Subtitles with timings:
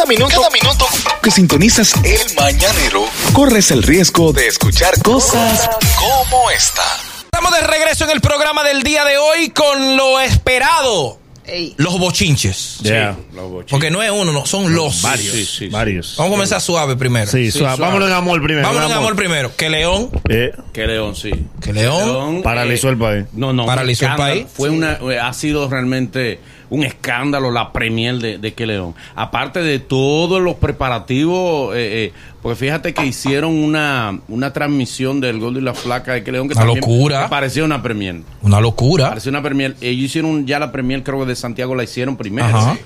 [0.00, 0.86] Cada minuto, cada minuto
[1.22, 3.04] que sintonizas el mañanero,
[3.34, 5.68] corres el riesgo de escuchar cosas
[5.98, 6.80] como esta.
[7.24, 11.18] Estamos de regreso en el programa del día de hoy con lo esperado.
[11.44, 11.74] Ey.
[11.76, 12.78] Los bochinches.
[12.82, 13.14] Yeah.
[13.68, 15.02] Porque no es uno, no, son los.
[15.02, 15.34] Varios.
[15.34, 16.14] Sí, sí, varios.
[16.16, 17.30] Vamos a comenzar suave primero.
[17.30, 17.76] Sí, suave.
[17.76, 17.90] suave.
[17.90, 18.66] Vámonos en amor primero.
[18.66, 19.08] Vámonos en amor.
[19.08, 19.52] amor primero.
[19.54, 20.10] Que León.
[20.30, 21.30] Eh, Que León, sí.
[21.60, 22.40] Que León.
[22.42, 23.24] paralizó eh, el país.
[23.34, 23.66] No, no.
[23.66, 24.46] Paralizó el país.
[24.50, 26.40] Fue una, eh, ha sido realmente
[26.70, 28.94] un escándalo la premier de, de que León.
[29.14, 32.12] Aparte de todos los preparativos, eh, eh,
[32.42, 36.48] porque fíjate que hicieron una, una transmisión del Gol y la Flaca de que León
[36.48, 37.28] que Una locura.
[37.28, 38.20] parecía una premier.
[38.42, 39.08] Una locura.
[39.08, 39.76] Parecía una premier.
[39.80, 42.46] Ellos hicieron ya la premier, creo que de Santiago la hicieron primero.
[42.48, 42.78] Ajá.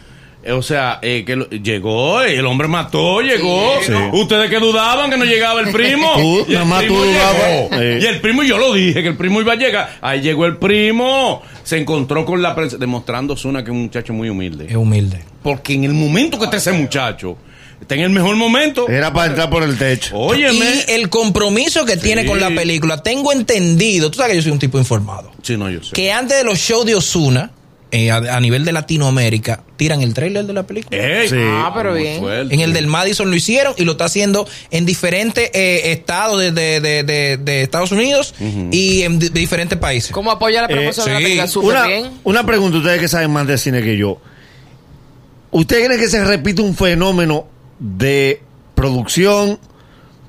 [0.53, 3.75] O sea, eh, que lo- llegó, eh, el hombre mató, llegó.
[3.87, 3.93] Sí.
[4.13, 6.13] Ustedes que dudaban que no llegaba el primo.
[6.17, 7.71] Tú, Y el nada más primo tú dudabas.
[7.71, 8.01] llegó.
[8.03, 9.97] Y el primo, yo lo dije, que el primo iba a llegar.
[10.03, 11.43] Ahí llegó el primo.
[11.63, 14.67] Se encontró con la prensa, demostrando Zuna que es un muchacho muy humilde.
[14.69, 15.21] Es humilde.
[15.43, 17.39] Porque en el momento que está ese muchacho,
[17.81, 18.87] está en el mejor momento.
[18.89, 20.15] Era para entrar por el techo.
[20.17, 20.65] Óyeme.
[20.89, 24.53] Y el compromiso que tiene con la película, tengo entendido, tú sabes que yo soy
[24.53, 25.93] un tipo informado, Sí, no, yo sé.
[25.93, 27.51] que antes de los shows de Osuna,
[27.95, 30.99] eh, a, a nivel de Latinoamérica, tiran el trailer de la película.
[30.99, 31.37] Ey, Sí.
[31.39, 32.21] Ah, pero muy bien.
[32.21, 32.55] fuerte.
[32.55, 36.51] En el del Madison lo hicieron y lo está haciendo en diferentes eh, estados de,
[36.53, 38.35] de- de- de- de Estados Unidos
[38.73, 40.11] y en di- diferentes países.
[40.13, 41.25] ¿Cómo apoya la promoción de la sí.
[41.25, 41.47] película?
[41.47, 42.11] Súper Una, bien.
[42.25, 44.19] una pregunta, ustedes que saben más de cine que yo.
[45.51, 47.47] ¿Ustedes creen que se repite un fenómeno
[47.79, 48.43] de
[48.75, 49.59] producción,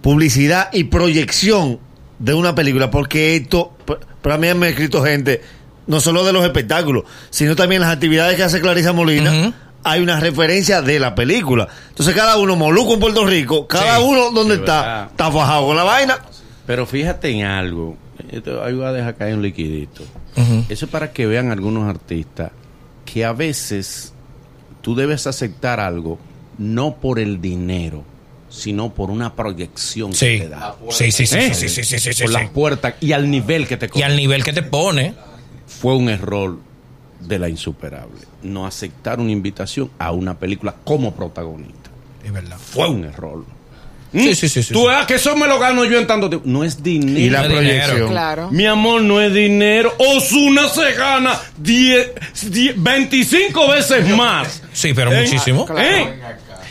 [0.02, 1.80] publicidad y proyección
[2.19, 2.91] de una película?
[2.91, 3.73] Porque esto,
[4.21, 5.41] para mí me ha escrito gente,
[5.88, 9.53] no solo de los espectáculos, sino también las actividades que hace Clarisa Molina.
[9.83, 11.67] Hay una referencia de la película.
[11.89, 14.03] Entonces cada uno, Moluco en Puerto Rico, cada Sí.
[14.03, 15.08] uno donde Sí, está, verdad.
[15.11, 16.17] está fajado con la vaina.
[16.66, 17.95] Pero fíjate en algo.
[18.31, 20.02] Esto, ahí voy a dejar caer un liquidito.
[20.69, 22.52] Eso es para que vean algunos artistas
[23.05, 24.11] que a veces
[24.81, 26.17] tú debes aceptar algo
[26.58, 28.03] no por el dinero,
[28.49, 30.25] sino por una proyección Sí.
[30.25, 30.75] que te da.
[30.89, 31.53] Sí, sí, sí, ¿Eh?
[31.53, 32.33] sí, sí, sí, sí, sí, por sí.
[32.33, 35.14] las puertas y al nivel que te Y al nivel que te pone.
[35.80, 36.58] Fue un error
[37.19, 38.21] de la insuperable.
[38.43, 41.89] No aceptar una invitación a una película como protagonista.
[42.23, 42.58] Es verdad.
[42.58, 43.43] Fue un error.
[44.13, 44.87] Sí, sí, sí, sí, Tú sí.
[44.87, 46.47] veas que eso me lo gano yo en tanto tiempo.
[46.47, 47.19] No es dinero.
[47.19, 48.09] Y la No proyección.
[48.09, 48.49] Claro.
[48.52, 49.93] Mi amor, no es dinero.
[49.97, 52.11] Osuna se gana 10,
[52.49, 54.61] 10, 25 veces más.
[54.71, 55.21] Sí, pero ¿Eh?
[55.21, 55.65] muchísimo.
[55.77, 56.13] ¿Eh?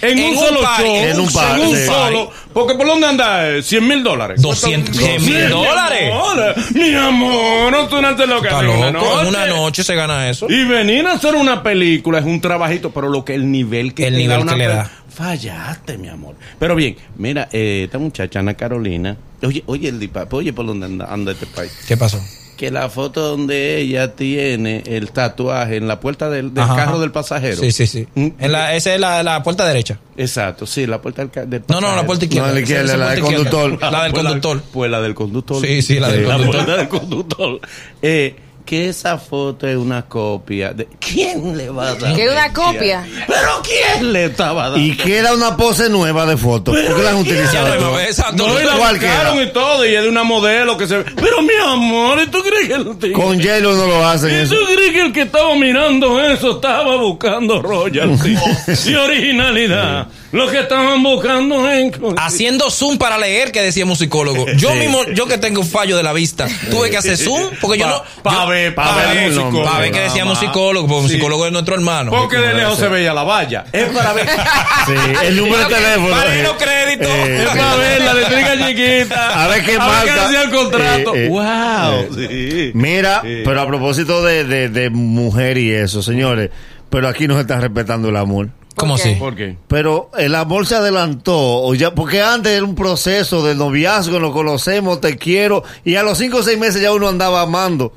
[0.01, 0.87] En, En un, un solo show.
[0.97, 2.31] en un party, En un solo.
[2.55, 4.41] Porque por dónde anda eh, 100 mil dólares.
[4.41, 5.21] 200 ¿Cuánto?
[5.25, 6.13] mil Mi dólares.
[6.55, 9.21] Amor, Mi amor, Osuna te lo Está gana en loco.
[9.23, 10.47] En una noche se gana eso.
[10.51, 14.07] Y venir a hacer una película es un trabajito, pero lo que el nivel que
[14.07, 14.91] El te nivel una que le da.
[15.09, 16.35] Fallaste, mi amor.
[16.59, 20.87] Pero bien, mira, eh, esta muchacha Ana Carolina, oye, oye el dipa- oye por dónde
[20.87, 21.73] anda, anda este país.
[21.87, 22.21] ¿Qué pasó?
[22.57, 26.91] Que la foto donde ella tiene el tatuaje en la puerta del, del Ajá, carro
[26.93, 27.01] ajá.
[27.01, 27.57] del pasajero.
[27.61, 28.07] Sí, sí, sí.
[28.15, 28.29] Mm.
[28.39, 29.99] En la, esa es la, la puerta derecha.
[30.17, 32.07] Exacto, sí, la puerta del, del No, no, la pasajero.
[32.07, 32.49] puerta izquierda.
[32.49, 33.79] No, la izquierda, Esa es la del conductor.
[33.83, 34.63] La del Pues conductor.
[34.73, 35.61] Pues la del conductor.
[35.67, 36.65] Sí, sí, la del La conductor.
[36.65, 37.61] puerta del conductor.
[38.03, 40.89] Eh, que esa foto es una copia de...
[40.99, 42.15] ¿Quién le va a dar?
[42.15, 43.07] ¿Que es una copia?
[43.27, 44.79] ¿Pero quién le estaba dando?
[44.79, 46.75] Y queda una pose nueva de fotos.
[46.75, 48.01] ¿Por qué la han utilizado?
[48.01, 48.47] exacto.
[48.49, 51.05] No, y la ¿Cuál buscaron y todo, y es de una modelo que se ve.
[51.15, 54.35] Pero mi amor, ¿y tú crees que el tipo- Con hielo no lo hacen ¿Y
[54.35, 54.55] eso.
[54.55, 58.35] tú crees que el que estaba mirando eso estaba buscando royalty
[58.87, 60.09] y originalidad?
[60.35, 61.93] Lo que estaban buscando en...
[62.17, 64.47] Haciendo zoom para leer, que decía musicólogo.
[64.57, 67.79] Yo mismo, yo que tengo un fallo de la vista, tuve que hacer zoom porque
[67.79, 68.03] yo no.
[68.23, 69.65] pa' yo- ver, pa' pa' ver ver, al musicólogo.
[69.65, 70.35] pa' ver que decía más.
[70.41, 71.13] musicólogo, porque Sí.
[71.15, 72.11] musicólogo es nuestro hermano.
[72.11, 73.65] Porque de lejos se veía la valla.
[73.73, 74.29] Es para ver...
[74.87, 74.93] Sí,
[75.25, 76.11] el número de teléfono.
[76.11, 77.09] Para ir los créditos.
[77.09, 79.45] eh, Es para ver la letrica chiquita.
[79.45, 80.23] A ver qué A ver qué marca.
[80.25, 81.15] decía el contrato.
[81.15, 81.41] Eh, eh, wow.
[81.45, 82.09] eh.
[82.13, 82.71] sí.
[82.75, 86.51] Mira, pero a propósito de, de, de mujer y eso, señores,
[86.91, 88.49] pero aquí no se está respetando el amor.
[88.77, 89.15] ¿Cómo así?
[89.15, 89.57] ¿Por qué?
[89.69, 94.33] Pero el amor se adelantó, o ya, porque antes era un proceso de noviazgo, nos
[94.33, 97.93] conocemos, te quiero, y a los cinco o seis meses ya uno andaba amando.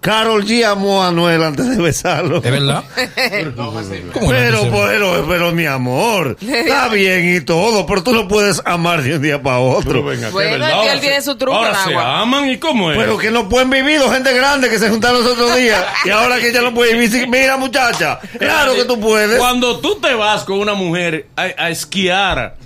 [0.00, 2.38] Carol G amó a Anuel antes de besarlo.
[2.38, 2.84] ¿Es verdad?
[3.56, 3.82] ¿Cómo
[4.30, 4.70] Pero, no?
[4.86, 9.22] pero, pero, mi amor, está bien y todo, pero tú no puedes amar de un
[9.22, 10.02] día para otro.
[10.04, 12.20] Venga, Bueno, verdad, es que ahora él tiene se- su truco Ahora en se agua.
[12.20, 12.96] aman y cómo es.
[12.98, 15.84] Pero que no pueden vivir dos gente grande que se juntaron los otros días.
[16.04, 19.38] Y ahora que ella no puede vivir, mira muchacha, claro que tú puedes.
[19.38, 22.56] Cuando tú te vas con una mujer a, a esquiar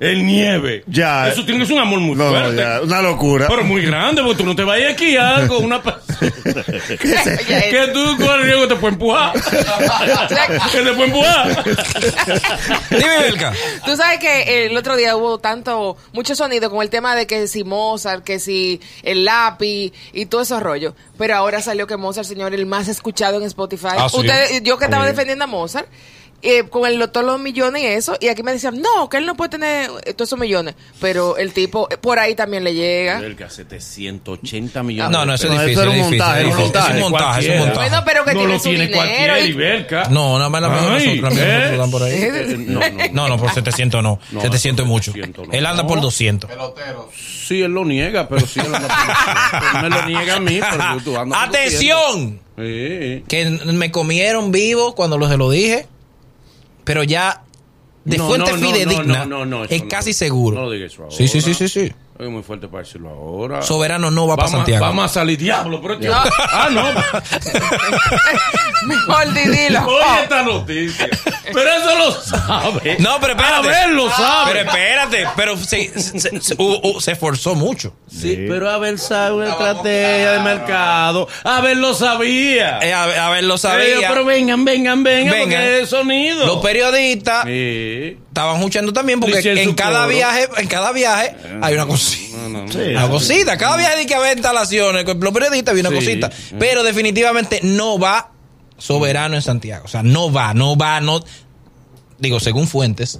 [0.00, 1.28] en nieve, Ya.
[1.28, 2.56] eso tiene que ser un amor muy No, no, fuerte.
[2.56, 3.46] ya, una locura.
[3.48, 5.80] Pero muy grande, porque tú no te vayas a esquiar con una
[6.20, 9.32] que tú con el riesgo te puede empujar.
[9.32, 11.64] que te puede empujar.
[12.90, 13.52] Dime, Belka.
[13.84, 17.46] Tú sabes que el otro día hubo tanto, mucho sonido con el tema de que
[17.46, 20.94] si Mozart, que si el lápiz y todo esos rollos.
[21.18, 23.88] Pero ahora salió que Mozart, señor, el más escuchado en Spotify.
[23.98, 24.16] Ah, ¿sí?
[24.18, 25.10] Ustedes, yo que estaba Sí.
[25.10, 25.86] defendiendo a Mozart,
[26.42, 29.26] eh, con el todos los millones y eso, y aquí me decían, no, que él
[29.26, 32.74] no puede tener eh, todos esos millones, pero el tipo eh, por ahí también le
[32.74, 33.20] llega.
[33.20, 35.10] Verga, 780 millones.
[35.12, 35.72] No, no, eso es difícil.
[35.72, 36.80] eso era un difícil, montaje, es un difícil.
[36.80, 37.88] Es un montaje, es un montaje.
[37.88, 40.04] Bueno, pero que no tiene lo su tiene dinero cualquiera, y- Iberca.
[40.10, 41.90] No, nada más la ¿eh?
[41.90, 42.10] por ahí.
[42.20, 42.88] Eh, no, no.
[43.12, 44.18] No, no, por 700 no.
[44.30, 45.12] No, 700 es mucho.
[45.12, 45.52] 700 no.
[45.52, 46.50] Él anda por 200.
[47.46, 50.60] Sí, él lo niega, pero sí él anda por- Él me lo niega a mí,
[50.60, 52.40] pero yo- tú andas por ¡Atención!
[52.56, 52.60] 200.
[52.60, 53.24] Sí.
[53.28, 55.86] Que me comieron vivo cuando se lo dije,
[56.84, 57.42] pero ya
[58.04, 60.56] de No, fuente no, fidedigna no, es casi seguro.
[60.56, 61.16] No lo digas eso ahora.
[61.16, 61.92] Sí, sí, sí, sí, sí.
[62.20, 63.62] Es muy fuerte para decirlo ahora.
[63.62, 64.84] Soberano no va para Vamos, Santiago.
[64.84, 65.98] vamos a salir diablo, pero.
[66.12, 66.84] Ah, no.
[68.86, 69.80] Mejor di- dilo.
[69.86, 71.08] Oye esta noticia.
[71.52, 72.96] Pero eso lo sabe.
[72.98, 73.68] No, pero espérate.
[73.68, 74.52] A ver, lo sabe.
[74.52, 77.94] Pero espérate, pero se, se, esforzó mucho.
[78.10, 81.28] Sí, pero Abel sabe una estrategia de mercado.
[81.44, 82.78] Abel lo sabía.
[82.82, 84.08] Eh, a, ver- a ver, lo Eh, sabía.
[84.08, 85.40] pero vengan, vengan, vengan, Vengan.
[85.48, 86.46] porque es sonido.
[86.46, 88.18] Los periodistas Sí.
[88.30, 92.36] Estaban escuchando también porque en cada viaje, en cada viaje hay una cosita.
[92.38, 92.72] No, no, no.
[92.72, 92.78] Sí.
[92.78, 95.96] Una cosita, cada viaje de que haber instalaciones, con los periodistas había una Sí.
[95.96, 96.30] cosita.
[96.58, 98.30] Pero definitivamente no va
[98.78, 99.84] soberano en Santiago.
[99.84, 101.22] O sea, no va, no va, no.
[102.18, 103.18] Digo, según fuentes,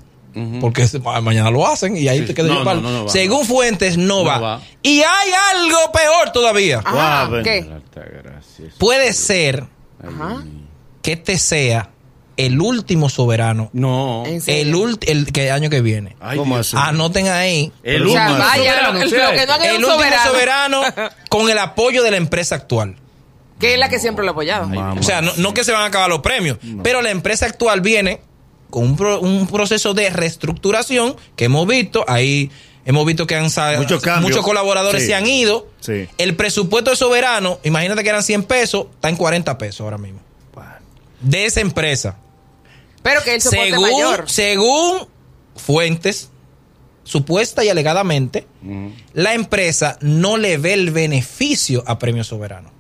[0.60, 0.86] porque
[1.22, 2.80] mañana lo hacen y ahí te quedas No, yo palo.
[2.80, 4.38] no, no, no va, Según fuentes, no, No va.
[4.38, 4.62] va.
[4.82, 6.82] Y hay algo peor todavía.
[6.82, 7.68] Guau, ¿qué?
[8.78, 9.66] Puede ser
[10.02, 10.44] Ajá.
[11.02, 11.90] que este sea
[12.46, 13.70] el último soberano.
[13.72, 14.24] No.
[14.26, 16.16] El, ult- el que año que viene.
[16.20, 16.76] Ay, ¿Cómo así?
[16.78, 17.72] Anoten ahí.
[17.82, 19.92] El O sea, último vaya, soberano, lo, o sea, lo que no han El último
[19.94, 20.82] soberano, soberano
[21.28, 22.96] con el apoyo de la empresa actual.
[23.58, 24.68] que es la que siempre lo ha apoyado.
[24.98, 27.80] O sea, no, no que se van a acabar los premios, pero la empresa actual
[27.82, 28.20] viene
[28.70, 32.04] con un, pro- un proceso de reestructuración que hemos visto.
[32.08, 32.50] Ahí
[32.86, 35.08] hemos visto que han Muchos muchos colaboradores Sí.
[35.08, 35.68] se han ido.
[35.80, 36.08] Sí.
[36.18, 40.20] El presupuesto de soberano, imagínate que eran 100 pesos, está en 40 pesos ahora mismo.
[41.20, 42.16] De esa empresa.
[43.02, 44.30] Pero que el soporte Según, mayor.
[44.30, 45.08] según
[45.56, 46.30] fuentes,
[47.04, 48.46] supuesta y alegadamente,
[49.14, 52.70] la empresa no le ve el beneficio a Premio Soberano.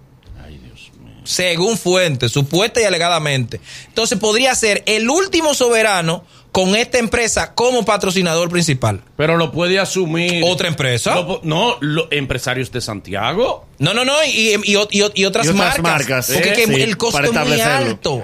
[0.44, 1.14] Ay, Dios mío.
[1.24, 3.60] Según fuentes, supuesta y alegadamente.
[3.88, 9.02] Entonces podría ser el último soberano con esta empresa como patrocinador principal.
[9.16, 10.42] Pero lo puede asumir.
[10.44, 11.14] ¿Otra empresa?
[11.14, 13.66] Lo no, los empresarios de Santiago.
[13.78, 15.80] No, no, no, y, y- y- y- y otras Y otras marcas.
[15.82, 18.22] marcas, Porque eh, que sí, el costo es muy alto.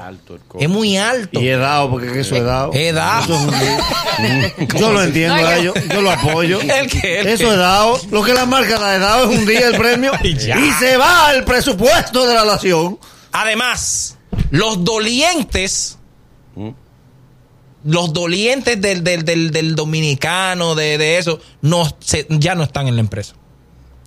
[0.59, 1.41] Es muy alto.
[1.41, 2.71] Y he dado, porque es que eso he dado.
[2.75, 3.23] He dado.
[3.25, 4.55] Eso es un día.
[4.79, 6.61] Yo lo entiendo No, a yo- ellos, yo lo apoyo.
[6.81, 7.21] ¿El qué?
[7.21, 7.99] ¿El Eso he dado.
[8.11, 11.33] Lo que la marca da he dado es un día el premio Y se va
[11.35, 12.99] el presupuesto de la nación.
[13.33, 14.17] Además,
[14.51, 15.99] los dolientes,
[16.55, 16.71] ¿Mm?
[17.87, 22.89] Los dolientes del, del, del, del dominicano, de, de eso, no, se- ya no están
[22.89, 23.35] en la empresa.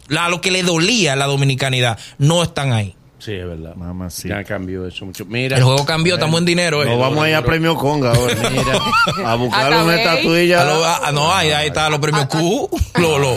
[0.07, 2.95] La, lo que le dolía la dominicanidad, no están ahí.
[3.19, 3.75] Sí, es verdad.
[3.75, 4.29] Mamacita.
[4.37, 5.25] Ya cambió eso mucho.
[5.25, 5.57] Mira.
[5.57, 6.83] El juego cambió, estamos en dinero.
[6.83, 6.85] eh.
[6.85, 8.33] Nos vamos a ir a premio Conga ahora.
[8.49, 10.61] Mira, a buscarle una estatuilla.
[10.61, 13.35] A a- a- no, ahí, ahí está los premios Q, lo, lo,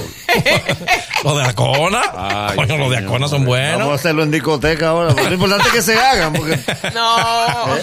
[1.24, 2.02] lo de Acona.
[2.16, 2.96] Ay, Coño, los de.
[2.98, 3.92] Acona son Vamos a buenos.
[4.00, 5.12] hacerlo en discoteca ahora.
[5.14, 6.32] Lo importante es que se hagan.
[6.32, 6.56] Porque,
[6.94, 7.16] No.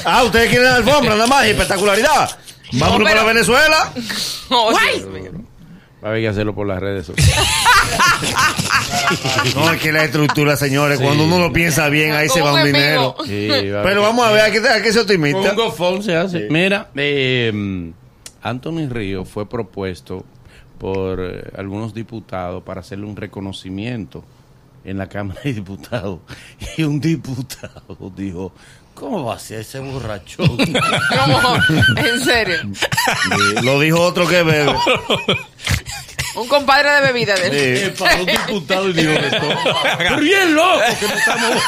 [0.05, 2.29] ah, ustedes quieren alfombra, nada más, y espectacularidad.
[2.73, 3.91] Vámonos pero- para Venezuela.
[3.95, 5.31] Dios mío.
[6.03, 7.45] Va a haber que hacerlo por las redes sociales.
[9.55, 12.63] No, es que la estructura, señores, cuando uno lo piensa bien, ahí se va un
[12.63, 13.15] dinero.
[13.25, 15.37] Sí, va Pero vamos a ver, ¿a qué, a qué se optimista?
[15.51, 16.47] un GoFund se hace.
[16.49, 17.91] Mira, eh,
[18.41, 20.23] Anthony Río fue propuesto
[20.79, 24.23] por eh, algunos diputados para hacerle un reconocimiento
[24.85, 26.19] en la Cámara de Diputados.
[26.77, 28.53] Y un diputado dijo,
[28.95, 30.57] ¿cómo va a ser ese borrachón?
[30.57, 31.55] ¿Cómo?
[31.97, 32.57] En serio.
[32.73, 34.73] Sí, Lo dijo otro que bebe.
[36.35, 37.51] Un compadre de bebida de él.
[37.51, 37.85] Sí.
[37.85, 39.49] Eh, para un diputado y dijo esto.
[39.97, 41.63] Pero bien loco que no estamos...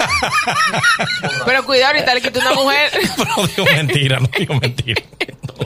[1.46, 2.92] Pero cuidado, ahorita le quito una mujer.
[3.38, 5.02] No digo mentira, no digo mentira.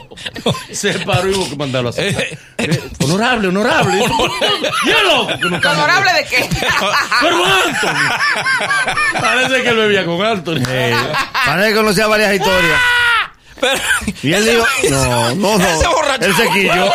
[0.72, 2.38] Se paró y hubo que mandarlo a hacer.
[2.58, 3.96] Eh, honorable, honorable.
[4.84, 5.84] Bien loco que no estamos...
[5.84, 6.48] ¿Honorable de qué?
[7.20, 9.20] Pero Anthony.
[9.20, 10.62] Parece que él bebía con Anthony.
[11.46, 12.80] Parece que conocía varias historias.
[13.60, 13.80] Pero,
[14.22, 15.64] Y él dijo, no, no, no.
[15.64, 16.24] Ese borracho.
[16.26, 16.92] Él se quilló.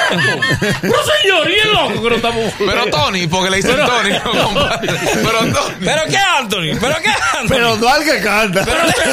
[0.82, 2.53] Pero señor, y el loco que no estamos...
[2.60, 4.10] pero Tony, porque le dicen Pero- Tony.
[4.34, 4.89] no, compadre.
[5.24, 5.75] pero, Tony.
[5.84, 6.77] ¿Pero qué Anthony?
[6.80, 7.48] ¿Pero qué Anthony?
[7.50, 8.63] Pero no al que canta.
[8.65, 9.06] Pero que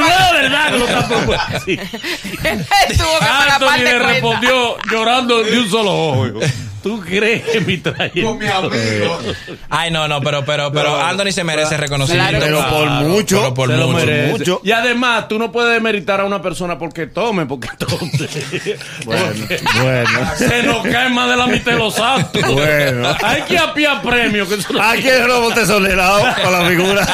[0.00, 0.96] no es verdad que no tuvo
[3.18, 4.06] que pagar Anthony le cuenta.
[4.08, 6.26] respondió llorando de un solo ojo.
[6.26, 6.40] hijo.
[6.82, 8.60] ¿Tú crees que mi trayectoria?
[9.70, 12.38] Ay, no, no, pero, pero, pero Anthony se merece reconocimiento.
[12.40, 12.44] Claro.
[12.44, 13.36] Pero por mucho.
[13.38, 14.04] pero por Se lo mucho.
[14.04, 14.30] merece.
[14.32, 14.60] mucho.
[14.64, 18.76] Y además, tú no puedes demeritar a una persona porque tome, porque entonces.
[19.04, 19.24] Bueno.
[19.82, 20.20] Bueno.
[20.36, 22.42] Se nos cae más de la mitad de los actos.
[22.52, 23.08] Bueno.
[23.22, 24.48] Hay que apiar premios.
[24.48, 27.06] Que eso- Aquí el robo tesonerado para la figura.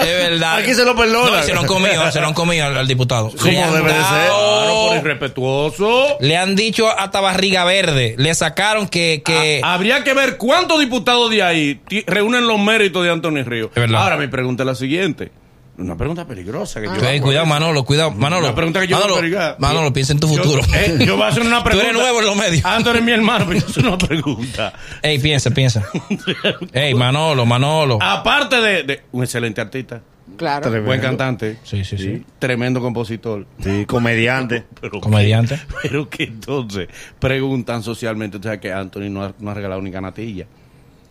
[0.00, 0.56] Es verdad.
[0.58, 1.32] Aquí se lo perdonan.
[1.40, 3.30] No, se lo han comido, se lo han comido al, al diputado.
[3.30, 4.04] ¿Cómo Le han debe de ser?
[4.06, 6.16] Claro, por irrespetuoso.
[6.20, 8.14] Le han dicho hasta barriga verde.
[8.18, 9.22] Le sacaron que.
[9.24, 13.66] que Ah, Habría que ver cuántos diputados de ahí reúnen los méritos de Anthony Río.
[13.66, 14.02] Es verdad.
[14.02, 15.30] Ahora mi pregunta es la siguiente.
[15.78, 17.26] Una pregunta peligrosa que yo Ey, hago.
[17.26, 18.10] cuidado, Manolo, cuidado.
[18.10, 19.56] Manolo, Una pregunta que yo Manolo.
[19.58, 20.62] Manolo, piensa en tu Yo- futuro.
[20.74, 21.88] eh, Yo, voy a hacer una Tú pregunta.
[21.90, 22.64] eres nuevo en los medios.
[22.64, 24.72] Anthony es mi hermano, pero yo hacer una pregunta.
[25.02, 25.84] Ey, piensa, piensa.
[26.72, 27.98] Ey, Manolo, Manolo.
[28.00, 30.00] Aparte de, de un excelente artista,
[30.36, 30.62] Claro.
[30.62, 30.86] Tremendo.
[30.86, 32.24] buen cantante, Sí, sí, sí.
[32.38, 33.46] tremendo compositor.
[33.62, 34.64] Sí, comediante.
[34.80, 35.56] Pero Comediante.
[35.56, 39.80] Que, pero que entonces preguntan socialmente, o sea, que Anthony no ha, no ha regalado
[39.82, 40.46] ni canatilla.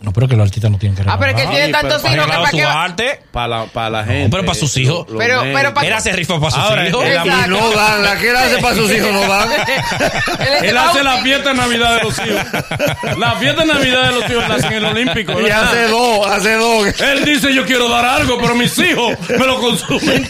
[0.05, 1.55] No, pero que los artistas no tienen que Ah, pero es que regalar.
[1.55, 3.19] tiene tantos hijos que para su va- arte.
[3.31, 4.29] Para la, para la gente.
[4.29, 5.07] pero para sus hijos.
[5.17, 7.03] Pero- pero para- Él hace rifa para sus Ahora, hijos.
[7.05, 9.49] Y no dan, la que él hace para sus hijos no dan.
[9.51, 13.17] Él, Él hace la fiesta de Navidad de los hijos.
[13.17, 15.31] La fiesta de Navidad de los hijos la hacen en el Olímpico.
[15.39, 15.63] Y ¿verdad?
[15.69, 16.99] hace dos, hace dos.
[17.01, 20.27] Él dice yo quiero dar algo, pero mis hijos me lo consumen.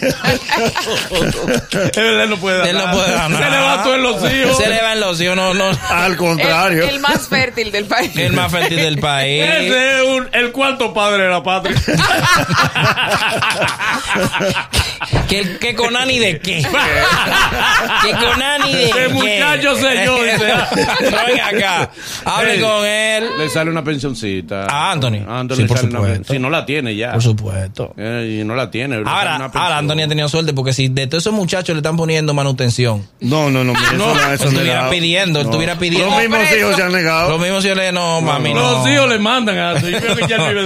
[1.96, 2.92] Él no puede dar Él no nada.
[2.92, 3.50] puede dar Se nada.
[3.50, 4.56] le va todo en los hijos.
[4.56, 5.70] Se le van los hijos, no, no.
[5.90, 6.88] Al El, contrario.
[6.88, 8.10] el más fértil del país.
[8.16, 9.44] El más fértil del país.
[9.68, 11.76] Es un- el cuarto padre de la patria.
[15.28, 16.62] ¿Que, que con Ani de qué?
[18.02, 19.08] ¿Que con Ani de qué?
[19.08, 19.74] muchacho.
[20.04, 20.18] No,
[21.26, 21.90] venga acá.
[22.24, 23.24] Hable con él.
[23.38, 24.66] Le sale una pensioncita.
[24.68, 25.20] Ah, Anthony.
[25.28, 26.32] Anthony Sí, por sale una supuesto.
[26.32, 27.12] Si no la tiene ya.
[27.12, 27.94] Por supuesto.
[27.96, 28.96] Eh, y no la tiene.
[28.96, 29.78] Ahora, ahora.
[29.78, 33.50] Anthony ha tenido suerte porque si de todos esos muchachos le están poniendo manutención, No,
[33.50, 33.72] no, no.
[33.74, 34.90] mira, eso No, no, eso estuviera negado.
[34.90, 36.08] pidiendo, estuviera pidiendo.
[36.10, 37.30] Los mismos hijos se han negado.
[37.30, 38.60] los mismos si le no, mami, no.
[38.72, 39.90] Los hijos le mandan a de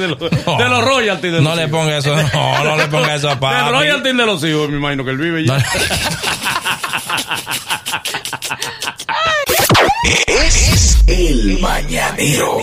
[0.09, 1.79] los, de los royalties de No los le hijos.
[1.79, 3.71] ponga eso, no, no le ponga eso a De papi.
[3.71, 5.57] royalties de los hijos, me imagino que él vive ya.
[10.27, 12.59] Es el mañanero.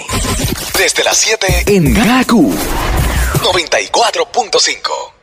[0.77, 5.16] Desde las 7 en Gaku 94.5.